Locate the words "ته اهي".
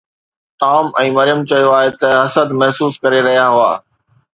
1.71-2.25